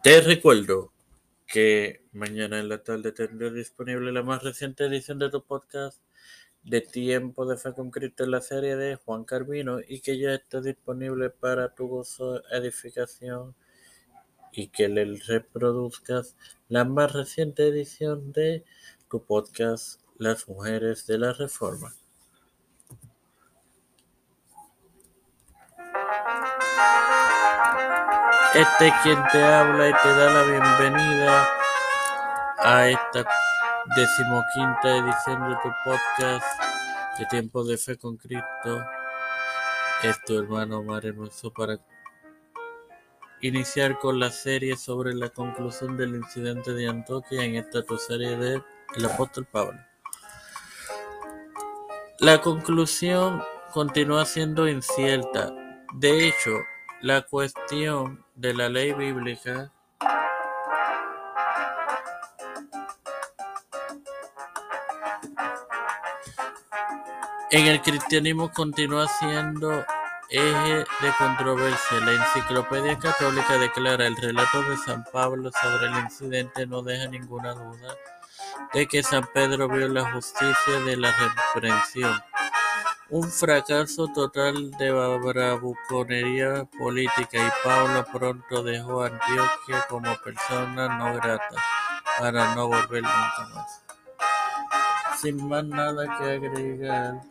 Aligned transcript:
Te 0.00 0.20
recuerdo 0.20 0.92
que 1.48 2.04
mañana 2.12 2.60
en 2.60 2.68
la 2.68 2.84
tarde 2.84 3.10
tendré 3.10 3.52
disponible 3.52 4.12
la 4.12 4.22
más 4.22 4.44
reciente 4.44 4.84
edición 4.84 5.18
de 5.18 5.28
tu 5.28 5.44
podcast 5.44 6.00
de 6.62 6.80
Tiempo 6.82 7.46
de 7.46 7.56
Fe 7.56 7.72
con 7.72 7.90
Cristo 7.90 8.22
en 8.22 8.30
la 8.30 8.40
serie 8.40 8.76
de 8.76 8.94
Juan 8.94 9.24
Carvino 9.24 9.80
y 9.80 10.00
que 10.00 10.16
ya 10.16 10.34
está 10.34 10.60
disponible 10.60 11.30
para 11.30 11.74
tu 11.74 11.88
gozo, 11.88 12.40
edificación 12.52 13.56
y 14.52 14.68
que 14.68 14.88
le 14.88 15.04
reproduzcas 15.26 16.36
la 16.68 16.84
más 16.84 17.12
reciente 17.12 17.66
edición 17.66 18.32
de 18.32 18.64
tu 19.10 19.24
podcast 19.24 20.00
Las 20.16 20.48
Mujeres 20.48 21.08
de 21.08 21.18
la 21.18 21.32
Reforma. 21.32 21.92
Este 28.58 28.88
es 28.88 28.94
quien 29.04 29.22
te 29.30 29.40
habla 29.40 29.88
y 29.88 29.92
te 30.02 30.08
da 30.08 30.32
la 30.32 30.42
bienvenida 30.42 31.48
a 32.58 32.88
esta 32.88 33.24
decimoquinta 33.94 34.96
edición 34.96 35.48
de 35.48 35.54
tu 35.62 35.70
podcast 35.84 36.44
de 37.20 37.26
Tiempo 37.26 37.62
de 37.62 37.78
Fe 37.78 37.96
con 37.96 38.16
Cristo. 38.16 38.84
Es 40.02 40.20
tu 40.24 40.40
hermano 40.40 40.78
Omar 40.78 41.06
Hermoso 41.06 41.52
para 41.52 41.78
iniciar 43.42 43.96
con 44.00 44.18
la 44.18 44.32
serie 44.32 44.76
sobre 44.76 45.14
la 45.14 45.28
conclusión 45.28 45.96
del 45.96 46.16
incidente 46.16 46.72
de 46.72 46.88
Antioquia 46.88 47.44
en 47.44 47.54
esta 47.54 47.84
tu 47.84 47.96
serie 47.96 48.36
de 48.36 48.60
El 48.96 49.04
apóstol 49.06 49.46
Pablo. 49.52 49.78
La 52.18 52.40
conclusión 52.40 53.40
continúa 53.72 54.24
siendo 54.24 54.66
incierta. 54.66 55.54
De 55.94 56.26
hecho, 56.26 56.58
la 57.02 57.22
cuestión 57.22 58.26
de 58.38 58.54
la 58.54 58.68
ley 58.68 58.92
bíblica 58.92 59.72
en 67.50 67.66
el 67.66 67.82
cristianismo 67.82 68.52
continúa 68.52 69.08
siendo 69.08 69.84
eje 70.30 70.76
de 70.76 71.12
controversia. 71.18 72.00
La 72.00 72.12
Enciclopedia 72.12 72.96
Católica 72.98 73.58
declara 73.58 74.06
el 74.06 74.16
relato 74.16 74.62
de 74.62 74.76
San 74.76 75.04
Pablo 75.12 75.50
sobre 75.60 75.88
el 75.88 76.04
incidente 76.04 76.64
no 76.64 76.82
deja 76.82 77.08
ninguna 77.08 77.54
duda 77.54 77.96
de 78.72 78.86
que 78.86 79.02
San 79.02 79.26
Pedro 79.34 79.68
vio 79.68 79.88
la 79.88 80.12
justicia 80.12 80.78
de 80.84 80.96
la 80.96 81.12
reprensión. 81.54 82.22
Un 83.10 83.30
fracaso 83.30 84.06
total 84.08 84.70
de 84.72 84.90
bravuconería 84.90 86.66
política 86.78 87.38
y 87.38 87.50
Pablo 87.64 88.04
pronto 88.12 88.62
dejó 88.62 89.02
Antioquia 89.02 89.86
como 89.88 90.14
persona 90.18 90.98
no 90.98 91.14
grata 91.14 91.56
para 92.18 92.54
no 92.54 92.68
volver 92.68 93.02
nunca 93.02 93.48
más. 93.54 93.82
Sin 95.18 95.48
más 95.48 95.64
nada 95.64 96.18
que 96.18 96.24
agregar. 96.32 97.22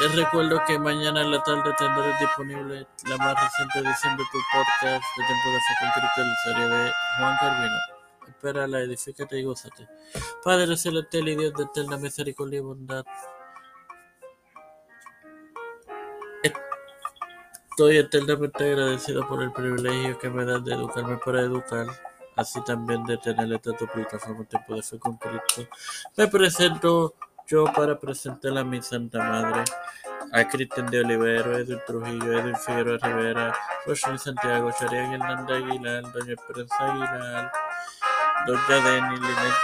Les 0.00 0.16
recuerdo 0.16 0.64
que 0.66 0.80
mañana 0.80 1.20
en 1.20 1.30
la 1.30 1.40
tarde 1.44 1.72
tendré 1.78 2.12
disponible 2.18 2.88
la 3.04 3.16
más 3.18 3.36
reciente 3.40 3.78
edición 3.78 4.16
de 4.16 4.24
tu 4.32 4.38
podcast 4.52 5.04
de 5.16 5.26
Tiempo 5.26 5.50
de 5.50 5.58
Fe 5.60 5.74
con 5.78 5.90
Cristo 5.92 6.22
en 6.22 6.28
la 6.28 6.36
serie 6.42 6.66
de 6.66 6.92
Juan 7.18 7.36
Carvino. 7.38 7.93
Espérala, 8.34 8.80
edifícate 8.80 9.38
y 9.38 9.44
gózate. 9.44 9.88
Padre 10.42 10.76
celestial 10.76 11.28
y 11.28 11.36
Dios 11.36 11.54
de 11.54 11.64
eterna 11.64 11.96
misericordia 11.96 12.58
y 12.58 12.62
bondad. 12.62 13.04
Estoy 17.70 17.96
eternamente 17.96 18.70
agradecido 18.70 19.26
por 19.26 19.42
el 19.42 19.52
privilegio 19.52 20.16
que 20.18 20.30
me 20.30 20.44
das 20.44 20.64
de 20.64 20.74
educarme 20.74 21.18
para 21.24 21.40
educar, 21.40 21.86
así 22.36 22.62
también 22.62 23.04
de 23.04 23.16
tener 23.18 23.52
esta 23.52 23.72
tu 23.72 23.86
plataforma 23.88 24.44
Tiempo 24.44 24.76
de 24.76 24.82
Fe 24.84 24.98
con 24.98 25.16
Cristo. 25.16 25.68
Me 26.16 26.28
presento 26.28 27.14
yo 27.48 27.64
para 27.64 27.98
presentar 27.98 28.56
a 28.56 28.62
mi 28.62 28.80
Santa 28.80 29.18
Madre, 29.18 29.64
a 30.32 30.48
Cristian 30.48 30.86
de 30.86 31.00
Olivero, 31.00 31.58
Edwin 31.58 31.80
Trujillo, 31.84 32.38
Edwin 32.38 32.56
Figueroa 32.56 32.98
Rivera, 32.98 33.52
Roshan 33.86 34.20
Santiago, 34.20 34.70
Charián 34.78 35.14
Hernández 35.14 35.56
Aguilar, 35.56 36.12
Doña 36.12 36.34
Esperanza 36.34 36.76
Aguilar, 36.78 37.52
Doña 38.46 38.80
Deni, 38.84 39.16
Linet 39.16 39.54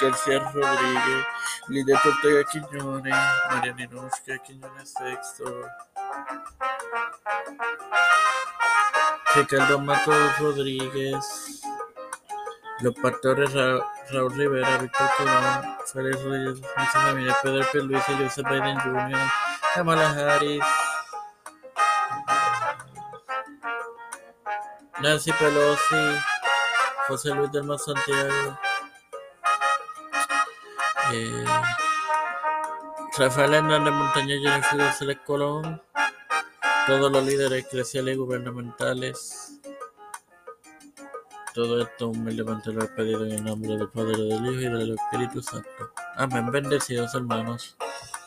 García 0.00 0.38
Rodríguez, 0.52 1.26
Linet 1.68 2.04
Ortega 2.04 2.44
Quiñones, 2.44 3.14
María 3.50 3.72
Ninushka 3.72 4.38
Quiñones 4.44 4.92
Sexto, 4.92 5.44
Ricardo 9.34 9.78
Matos 9.78 10.38
Rodríguez, 10.38 11.62
los 12.80 12.94
pastores 12.96 13.54
Ra 13.54 13.80
Raúl 14.10 14.34
Rivera, 14.34 14.78
Víctor 14.78 15.08
Colón, 15.16 15.76
Félix 15.92 16.22
Reyes, 16.22 16.60
José 16.60 16.98
Ramírez, 17.06 17.34
Pedro 17.42 17.66
Pierluisi, 17.72 18.12
Joseph 18.18 18.48
Biden 18.48 18.78
Jr., 18.80 19.18
Kamala 19.74 20.10
Harris, 20.10 20.62
Nancy 25.00 25.32
Pelosi, 25.32 26.35
José 27.08 27.34
Luis 27.34 27.52
del 27.52 27.64
Mar 27.64 27.78
Santiago, 27.78 28.58
eh, 31.12 31.44
Rafael 33.16 33.54
Hernández 33.54 33.92
Montañez, 33.92 34.40
Jennifer 34.42 34.78
González 34.78 35.18
Colón, 35.24 35.82
todos 36.86 37.12
los 37.12 37.24
líderes 37.24 37.64
eclesiales 37.64 38.14
y 38.14 38.18
gubernamentales. 38.18 39.60
Todo 41.54 41.80
esto 41.80 42.08
humildemente 42.08 42.72
lo 42.72 42.84
he 42.84 42.88
pedido 42.88 43.24
en 43.24 43.32
el 43.32 43.44
nombre 43.44 43.76
del 43.76 43.88
Padre, 43.88 44.16
del 44.16 44.44
Hijo 44.44 44.60
y 44.60 44.68
del 44.68 44.94
Espíritu 44.94 45.40
Santo. 45.40 45.92
Amén. 46.16 46.50
Bendecidos 46.50 47.14
hermanos. 47.14 47.76